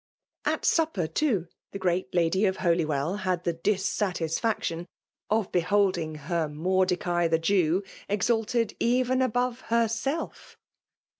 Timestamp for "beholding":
5.51-6.15